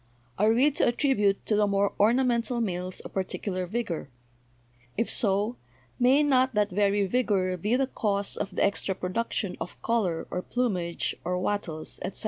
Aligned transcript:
Are 0.39 0.49
we 0.51 0.71
to 0.71 0.87
at 0.87 0.97
tribute 0.97 1.45
to 1.45 1.55
the 1.55 1.67
more 1.67 1.93
ornamental 1.99 2.59
males 2.59 3.03
a 3.05 3.09
particular 3.09 3.67
vigor? 3.67 4.09
If 4.97 5.11
so, 5.11 5.57
may 5.99 6.23
not 6.23 6.55
that 6.55 6.71
very 6.71 7.05
vigor 7.05 7.55
be 7.55 7.75
the 7.75 7.85
cause 7.85 8.35
of 8.35 8.55
the 8.55 8.63
extra 8.65 8.95
production 8.95 9.55
of 9.61 9.79
color 9.83 10.25
or 10.31 10.41
plumage 10.41 11.15
or 11.23 11.37
wattles, 11.37 11.99
etc.? 12.01 12.19